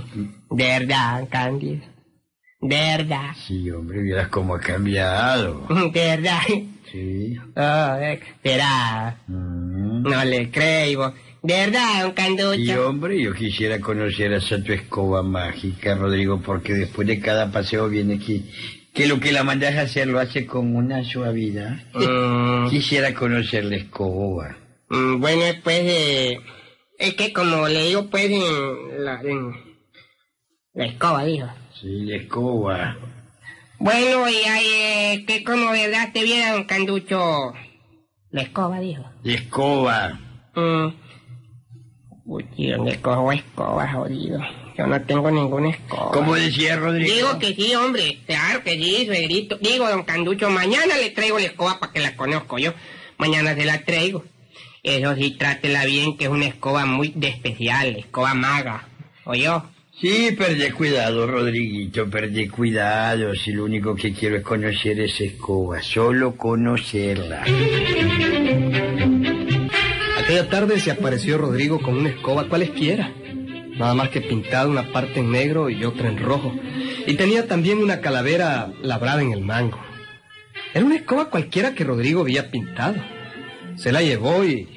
verdad, 0.51 1.27
Cándido. 1.29 1.83
Verdad. 2.61 3.33
Sí, 3.47 3.69
hombre, 3.71 4.01
vieras 4.01 4.29
cómo 4.29 4.55
ha 4.55 4.61
cambiado. 4.61 5.67
Verdad. 5.93 6.41
Sí. 6.91 7.37
Oh, 7.57 7.97
eh, 8.01 8.21
verá. 8.43 9.19
Mm. 9.27 10.03
No 10.03 10.25
le 10.25 10.51
creo. 10.51 11.13
¿Verdad, 11.47 12.03
don 12.05 12.11
Y 12.11 12.15
Canducho? 12.15 12.89
hombre, 12.89 13.21
yo 13.21 13.35
quisiera 13.35 13.79
conocer 13.79 14.33
a 14.33 14.39
esa 14.39 14.63
tu 14.63 14.73
escoba 14.73 15.23
mágica, 15.23 15.95
Rodrigo, 15.95 16.41
porque 16.41 16.73
después 16.73 17.07
de 17.07 17.21
cada 17.21 17.53
paseo 17.53 17.89
viene 17.91 18.15
aquí. 18.15 18.51
Que 18.95 19.07
lo 19.07 19.21
que 19.21 19.31
la 19.31 19.45
mandas 19.45 19.75
a 19.77 19.83
hacer 19.83 20.07
lo 20.07 20.21
hace 20.21 20.47
con 20.47 20.75
una 20.75 21.05
suavidad. 21.05 21.77
Mm, 21.93 22.69
Quisiera 22.71 23.13
conocer 23.13 23.67
la 23.67 23.77
escoba. 23.77 24.57
mm, 24.89 25.21
bueno, 25.21 25.43
pues, 25.63 25.81
eh, 25.83 26.41
es 26.99 27.15
que 27.15 27.33
como 27.35 27.69
le 27.69 27.89
digo, 27.89 28.09
pues, 28.09 28.25
en 28.31 29.05
la, 29.05 29.21
en 29.21 29.53
la 30.73 30.87
escoba, 30.87 31.25
dijo. 31.27 31.49
Sí, 31.79 32.07
la 32.07 32.17
escoba. 32.17 32.97
Bueno, 33.81 34.31
y 34.31 34.37
hay, 34.49 34.67
eh, 34.67 35.25
que 35.27 35.45
como 35.45 35.73
verdad 35.73 36.11
te 36.15 36.23
viera, 36.23 36.53
don 36.53 36.65
Canducho. 36.65 37.53
La 38.31 38.43
escoba, 38.43 38.81
dijo. 38.81 39.05
La 39.25 39.35
escoba. 39.35 40.21
Mm. 40.55 41.04
Uy, 42.27 42.45
tío, 42.57 42.79
¿dónde 42.79 43.01
cojo 43.01 43.33
escoba, 43.33 43.87
jodido? 43.93 44.41
Yo 44.77 44.87
no 44.87 45.01
tengo 45.03 45.31
ninguna 45.31 45.71
escoba. 45.71 46.11
¿Cómo 46.13 46.35
decía 46.35 46.77
Rodrigo? 46.77 47.15
Digo 47.15 47.39
que 47.39 47.55
sí, 47.55 47.75
hombre. 47.75 48.19
Claro 48.27 48.65
que 48.65 48.73
sí, 48.73 49.07
suegrito. 49.07 49.59
Digo, 49.61 49.89
don 49.89 50.05
Canducho, 50.05 50.49
mañana 50.49 50.97
le 50.97 51.11
traigo 51.11 51.39
la 51.39 51.47
escoba 51.47 51.79
para 51.79 51.93
que 51.93 52.01
la 52.01 52.17
conozco 52.17 52.59
yo. 52.59 52.73
Mañana 53.19 53.55
se 53.55 53.65
la 53.65 53.85
traigo. 53.85 54.25
Eso 54.83 55.15
sí, 55.17 55.33
trátela 55.33 55.85
bien, 55.85 56.17
que 56.17 56.25
es 56.25 56.31
una 56.31 56.47
escoba 56.47 56.87
muy 56.87 57.13
de 57.15 57.29
especial, 57.29 57.97
escoba 57.97 58.35
maga. 58.35 58.89
¿Oyó? 59.25 59.65
Sí, 60.01 60.35
perdí 60.37 60.71
cuidado, 60.73 61.27
Rodriguito, 61.27 62.11
perdí 62.11 62.49
cuidado. 62.49 63.35
Si 63.35 63.53
lo 63.53 63.65
único 63.65 63.95
que 63.95 64.13
quiero 64.13 64.37
es 64.37 64.43
conocer 64.43 64.99
esa 65.01 65.25
escoba, 65.25 65.81
solo 65.83 66.37
conocerla. 66.37 67.45
Aquella 70.45 70.61
tarde 70.61 70.79
se 70.79 70.91
apareció 70.91 71.39
Rodrigo 71.39 71.81
con 71.81 71.97
una 71.97 72.11
escoba 72.11 72.47
cualesquiera, 72.51 73.11
nada 73.79 73.95
más 73.95 74.11
que 74.11 74.21
pintada 74.21 74.69
una 74.69 74.93
parte 74.93 75.21
en 75.21 75.31
negro 75.31 75.71
y 75.71 75.83
otra 75.87 76.09
en 76.11 76.19
rojo, 76.19 76.53
y 77.07 77.15
tenía 77.15 77.47
también 77.49 77.79
una 77.79 78.03
calavera 78.03 78.71
labrada 78.83 79.23
en 79.23 79.33
el 79.33 79.41
mango. 79.41 79.79
Era 80.75 80.85
una 80.85 80.97
escoba 80.97 81.31
cualquiera 81.31 81.75
que 81.75 81.85
Rodrigo 81.85 82.21
había 82.21 82.51
pintado. 82.51 82.97
Se 83.77 83.91
la 83.91 84.03
llevó 84.03 84.45
y... 84.45 84.69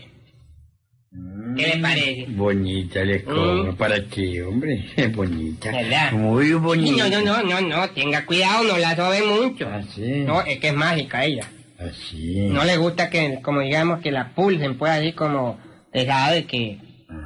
¿Qué 1.58 1.68
le 1.68 1.78
parece? 1.82 2.26
Bonita 2.30 3.04
la 3.04 3.16
escoba, 3.16 3.72
Mm. 3.74 3.76
¿para 3.76 4.06
qué, 4.06 4.44
hombre? 4.44 4.86
Es 4.96 5.14
bonita. 5.14 5.70
¿Verdad? 5.72 6.12
Muy 6.14 6.54
bonita. 6.54 7.10
No, 7.10 7.20
no, 7.22 7.44
no, 7.44 7.60
no, 7.60 7.68
no, 7.78 7.90
tenga 7.90 8.26
cuidado, 8.26 8.64
no 8.64 8.78
la 8.78 8.96
sobe 8.96 9.22
mucho. 9.24 9.68
Ah, 9.70 9.82
sí. 9.94 10.24
No, 10.26 10.42
es 10.44 10.60
que 10.60 10.70
es 10.70 10.74
mágica 10.74 11.26
ella. 11.26 11.46
Así. 11.80 12.48
No 12.50 12.64
le 12.64 12.78
gusta 12.78 13.10
que, 13.10 13.40
como 13.42 13.62
digamos, 13.62 14.02
que 14.02 14.12
la 14.12 14.30
pulsen, 14.34 14.78
pues 14.78 14.92
así 14.92 15.14
como, 15.14 15.60
te 15.92 16.06
sabe 16.06 16.46
que 16.46 16.80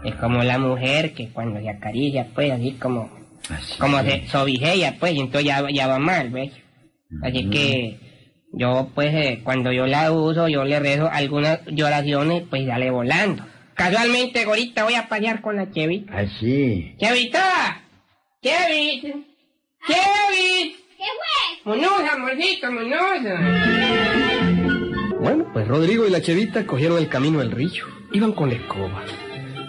es 0.04 0.16
como 0.16 0.44
la 0.44 0.58
mujer 0.58 1.14
que 1.14 1.30
cuando 1.30 1.60
se 1.60 1.70
acaricia, 1.70 2.28
pues 2.36 2.52
así 2.52 2.74
como, 2.74 3.10
Así. 3.50 3.78
como 3.80 4.02
se 4.04 4.28
sobijea, 4.28 4.98
pues, 5.00 5.14
y 5.14 5.20
entonces 5.22 5.46
ya, 5.48 5.64
ya 5.72 5.88
va 5.88 6.00
mal, 6.00 6.30
¿ves? 6.30 6.52
Así 7.24 7.50
que 7.50 7.98
yo, 8.54 8.90
pues, 8.94 9.14
eh, 9.14 9.42
cuando 9.44 9.72
yo 9.72 9.88
la 9.88 10.12
uso, 10.12 10.48
yo 10.48 10.64
le 10.66 10.80
rezo 10.80 11.10
algunas 11.10 11.60
oraciones, 11.84 12.44
pues 12.50 12.68
sale 12.68 12.92
volando. 12.92 13.46
Casualmente, 13.74 14.44
ahorita 14.44 14.84
voy 14.84 14.96
a 14.96 15.08
pasear 15.08 15.42
con 15.42 15.56
la 15.56 15.72
Chevita. 15.72 16.16
Así. 16.18 16.94
¡Chevita! 17.00 17.82
¡Chevit! 18.44 19.04
¡Chevit! 19.88 20.76
¿Qué 20.98 21.08
fue? 21.18 21.74
¡Monosa, 21.76 22.14
amorcito, 22.14 22.72
monosa! 22.72 24.31
Bueno, 25.22 25.46
pues 25.54 25.68
Rodrigo 25.68 26.08
y 26.08 26.10
la 26.10 26.20
chevita 26.20 26.66
cogieron 26.66 26.98
el 26.98 27.08
camino 27.08 27.40
del 27.40 27.52
río. 27.52 27.86
Iban 28.12 28.34
con 28.34 28.50
la 28.50 28.56
escoba. 28.56 29.04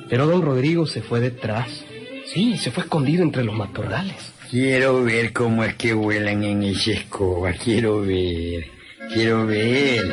Pero 0.08 0.26
don 0.26 0.40
Rodrigo 0.40 0.86
se 0.86 1.02
fue 1.02 1.20
detrás. 1.20 1.84
Sí, 2.24 2.56
se 2.56 2.70
fue 2.70 2.84
escondido 2.84 3.22
entre 3.22 3.44
los 3.44 3.54
matorrales. 3.54 4.32
Quiero 4.50 5.04
ver 5.04 5.34
cómo 5.34 5.62
es 5.62 5.74
que 5.74 5.92
vuelan 5.92 6.42
en 6.42 6.62
esa 6.62 6.92
escoba. 6.92 7.52
Quiero 7.52 8.00
ver. 8.00 8.70
Quiero 9.12 9.46
ver. 9.46 10.08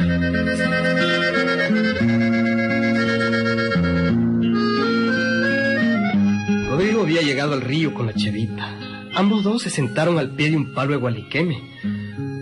Rodrigo 6.70 7.04
había 7.04 7.22
llegado 7.22 7.54
al 7.54 7.62
río 7.62 7.94
con 7.94 8.08
la 8.08 8.14
chevita. 8.14 8.78
Ambos 9.16 9.46
dos 9.46 9.62
se 9.62 9.70
sentaron 9.70 10.20
al 10.20 10.36
pie 10.36 10.50
de 10.50 10.58
un 10.58 10.74
palo 10.74 10.92
de 10.92 10.98
gualiqueme. 10.98 11.62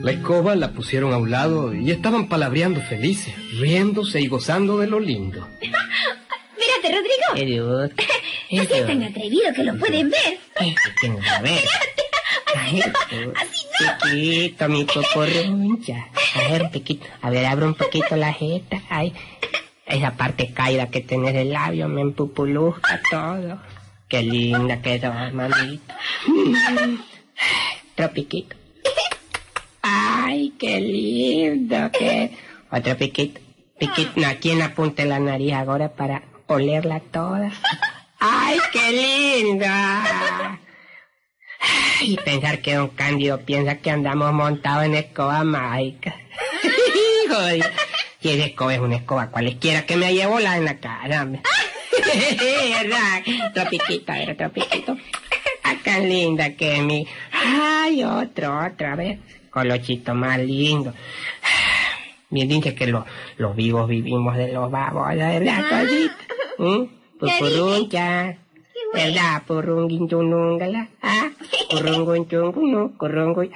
La 0.08 0.14
escoba 0.14 0.56
la 0.56 0.72
pusieron 0.72 1.12
a 1.12 1.18
un 1.18 1.32
lado 1.32 1.76
y 1.76 1.92
estaban 1.92 2.30
palabreando 2.30 2.80
felices, 2.80 3.36
riéndose 3.60 4.22
y 4.22 4.28
gozando 4.28 4.78
de 4.78 4.88
lo 4.88 5.02
lindo. 5.02 5.46
Mírate, 5.60 6.96
Rodrigo. 6.96 7.36
¡Qué 7.36 7.46
Dios! 7.46 7.92
No 8.50 8.64
seas 8.64 8.88
tan 8.88 9.04
atrevido 9.04 9.54
que 9.54 9.64
lo 9.66 9.78
pueden 9.78 10.10
ver. 10.10 10.40
Ay, 10.56 10.74
que 11.02 11.10
no 11.10 11.20
a 11.30 11.42
ver. 11.42 11.62
Ay, 12.56 12.82
Así 13.36 13.66
Chiquito, 13.78 14.70
mi 14.70 14.86
cocorroncha. 14.94 16.08
A 16.36 16.52
ver, 16.52 16.62
un 16.64 16.72
poquito. 16.72 17.06
A 17.22 17.30
ver, 17.30 17.46
abre 17.46 17.66
un 17.66 17.74
poquito 17.74 18.16
la 18.16 18.32
jeta. 18.32 18.82
Ay, 18.90 19.12
esa 19.88 20.16
parte 20.16 20.54
caída 20.54 20.88
que 20.88 21.02
tenés 21.02 21.34
del 21.34 21.52
labio 21.52 21.90
me 21.90 22.00
empupuluzca 22.00 23.02
todo. 23.12 23.60
Qué 24.08 24.24
linda 24.24 24.82
que 24.82 25.02
sos, 25.02 25.34
mamita. 25.34 26.00
Otro 27.92 28.14
piquito. 28.14 28.56
Qué 30.52 30.80
lindo 30.80 31.92
que... 31.92 32.32
Otro 32.72 32.98
piquito. 32.98 33.40
Piquito, 33.80 34.12
no, 34.16 34.28
aquí 34.28 34.52
en 34.52 34.60
la 34.60 34.74
la 35.06 35.20
nariz 35.20 35.54
ahora 35.54 35.94
para 35.94 36.24
olerla 36.48 37.00
toda. 37.00 37.52
¡Ay, 38.20 38.58
qué 38.72 38.92
linda! 38.92 40.60
Y 42.02 42.18
pensar 42.18 42.62
que 42.62 42.76
don 42.76 42.90
Cándido 42.90 43.40
piensa 43.42 43.76
que 43.76 43.92
andamos 43.92 44.34
montados 44.34 44.86
en 44.86 44.96
escoba 44.96 45.44
mágica. 45.44 46.16
Joder. 47.30 47.72
Y 48.22 48.30
esa 48.30 48.46
escoba 48.46 48.74
es 48.74 48.80
una 48.80 48.96
escoba 48.98 49.30
cualesquiera 49.30 49.86
que 49.86 49.96
me 49.96 50.14
llevo 50.14 50.40
la 50.40 50.58
en 50.58 50.66
la 50.66 50.78
cara. 50.80 51.26
¿Verdad? 51.26 53.24
Otro 53.50 53.70
piquito, 53.70 54.12
a 54.12 54.16
ver, 54.16 54.32
otro 54.32 54.52
piquito. 54.52 54.98
Ah, 55.64 55.76
tan 55.84 56.08
linda 56.08 56.56
que 56.56 56.82
mi... 56.82 57.06
Ay, 57.32 58.04
otro, 58.04 58.66
otra 58.66 58.96
vez. 58.96 59.20
Colochito 59.50 60.14
más 60.14 60.40
lindo. 60.40 60.94
Bien 62.30 62.48
dice 62.50 62.76
que 62.76 62.88
los, 62.88 63.06
los 63.38 63.56
vivos 63.56 63.88
vivimos 63.88 64.36
de 64.36 64.52
los 64.52 64.70
babos, 64.70 65.08
¿verdad, 65.16 65.64
cosita? 65.70 66.18
¿Mm? 66.58 66.98
Pupuruncha. 67.20 68.38
¿Verdad? 68.94 69.44
Purrunguinchunungala. 69.46 70.90
¿Ah? 71.02 71.30
Purrungunchungunu. 71.70 72.96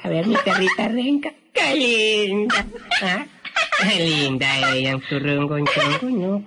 A 0.03 0.10
ver, 0.10 0.27
mi 0.27 0.36
perrita 0.36 0.88
renca. 0.88 1.33
¡Qué 1.53 1.75
linda! 1.75 2.65
¿Ah? 3.01 3.25
¡Qué 3.81 4.00
linda 4.05 4.74
ella! 4.74 4.98
Purrungunchungunu. 5.10 6.45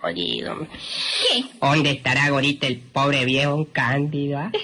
Jodido. 0.00 0.58
¿Qué? 0.58 1.44
¿Dónde 1.60 1.90
estará 1.90 2.26
ahorita 2.26 2.66
el 2.66 2.78
pobre 2.78 3.24
viejo 3.24 3.66
Cándido? 3.72 4.38
ah? 4.38 4.52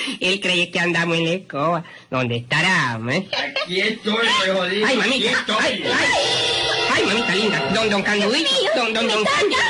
Él 0.20 0.40
cree 0.40 0.70
que 0.70 0.80
andamos 0.80 1.16
en 1.16 1.24
la 1.24 1.32
escoba. 1.32 1.84
¿Dónde 2.10 2.36
estará? 2.36 2.98
eh? 3.10 3.28
Aquí 3.62 3.80
estoy, 3.80 4.14
me 4.46 4.52
jodí. 4.52 4.76
¡Ay, 4.84 4.84
Aquí 4.84 4.96
mamita! 4.96 5.30
estoy. 5.30 5.56
¡Ay, 5.66 5.82
ay! 5.84 6.92
¡Ay, 6.92 7.02
mamita 7.06 7.34
linda! 7.34 7.70
¡Don, 7.74 7.90
don 7.90 8.02
Candudito! 8.02 8.48
¡Don, 8.76 8.92
don, 8.94 9.06
don 9.08 9.24
Cándido! 9.24 9.60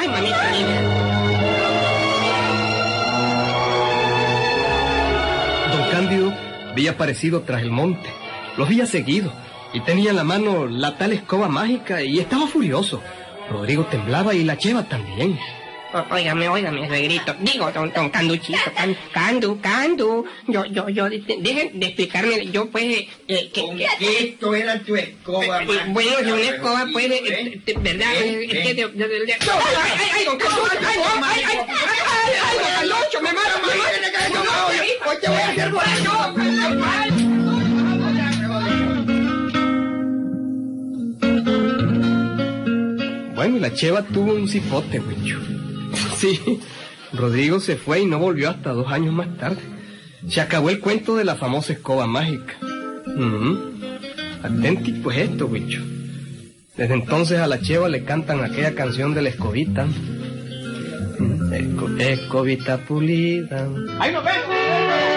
¡Ay, 0.00 0.08
mamita 0.08 0.50
linda! 0.52 1.94
Don 5.72 5.90
Cándido 5.90 6.34
había 6.70 6.90
aparecido 6.92 7.42
tras 7.42 7.62
el 7.62 7.70
monte. 7.70 8.08
Los 8.56 8.68
había 8.68 8.86
seguido 8.86 9.32
y 9.72 9.80
tenía 9.80 10.10
en 10.10 10.16
la 10.16 10.24
mano 10.24 10.66
la 10.66 10.96
tal 10.96 11.12
escoba 11.12 11.48
mágica 11.48 12.02
y 12.02 12.18
estaba 12.20 12.46
furioso. 12.46 13.02
Rodrigo 13.50 13.84
temblaba 13.86 14.34
y 14.34 14.44
la 14.44 14.56
cheva 14.56 14.84
también. 14.84 15.38
Óigame, 16.10 16.48
óigame, 16.48 16.88
suegrito. 16.88 17.34
Digo, 17.40 17.70
don, 17.70 17.92
don 17.92 18.10
Canduchito, 18.10 18.58
can, 18.74 18.96
Candu, 19.12 19.60
Candu. 19.60 20.24
Yo, 20.48 20.64
yo, 20.66 20.88
yo, 20.88 21.08
de- 21.08 21.22
dejen 21.38 21.78
de 21.78 21.86
explicarme, 21.86 22.50
yo 22.50 22.66
pues, 22.68 22.84
eh, 22.84 23.08
eh, 23.28 23.50
que, 23.54 23.60
¿Con 23.60 23.76
que- 23.78 23.86
qué 24.00 24.18
esto 24.24 24.54
era 24.56 24.80
tu 24.80 24.96
escoba? 24.96 25.62
eh, 25.62 25.66
mágica, 25.66 25.84
bueno, 25.88 26.10
si 26.24 26.30
una 26.32 26.40
escoba 26.42 26.86
puede, 26.92 27.16
¿eh? 27.16 27.22
eh, 27.28 27.60
eh, 27.66 27.74
¿verdad? 27.78 28.12
¿Eh? 28.16 28.40
Es 28.44 28.50
que 28.50 28.70
¿Eh? 28.70 28.74
de, 28.74 28.88
de, 28.88 29.08
de- 29.08 29.26
de- 29.26 29.32
¡Ay, 29.34 29.38
ay, 30.00 30.10
ay, 30.18 30.24
don 30.24 30.36
Candu! 30.38 30.62
¡Ay, 30.64 30.78
ay, 30.80 30.98
ay, 31.22 31.44
ay, 31.44 31.44
ay, 31.46 31.98
ay, 32.10 32.32
ay, 32.42 32.56
don 32.58 32.72
Canducho, 32.90 33.18
me 33.22 33.32
mata, 33.32 33.56
me 33.62 33.74
mata! 33.78 35.10
Hoy 35.10 35.16
te 35.20 35.28
voy 35.28 35.38
a 35.38 35.48
hacer 35.48 35.70
borracho. 35.70 37.34
Bueno, 43.34 43.56
y 43.56 43.60
la 43.60 43.72
cheva 43.74 44.02
tuvo 44.02 44.32
un 44.34 44.48
cipote, 44.48 45.00
Huicho. 45.00 45.38
Sí, 46.24 46.60
Rodrigo 47.12 47.60
se 47.60 47.76
fue 47.76 48.00
y 48.00 48.06
no 48.06 48.18
volvió 48.18 48.48
hasta 48.48 48.72
dos 48.72 48.90
años 48.90 49.12
más 49.12 49.36
tarde. 49.36 49.60
Se 50.28 50.40
acabó 50.40 50.70
el 50.70 50.80
cuento 50.80 51.16
de 51.16 51.24
la 51.24 51.34
famosa 51.34 51.74
escoba 51.74 52.06
mágica. 52.06 52.54
Ujú. 53.06 53.58
Atenti 54.42 54.92
pues 54.92 55.18
esto, 55.18 55.44
Huicho. 55.46 55.82
Desde 56.76 56.94
entonces 56.94 57.38
a 57.40 57.46
la 57.46 57.60
cheva 57.60 57.88
le 57.90 58.04
cantan 58.04 58.42
aquella 58.42 58.74
canción 58.74 59.12
de 59.14 59.20
la 59.22 59.28
escobita. 59.28 59.86
Esco- 61.50 62.00
escobita 62.00 62.78
pulida. 62.78 63.68
¡Ahí 64.00 64.10
nos 64.12 64.24
vemos! 64.24 65.13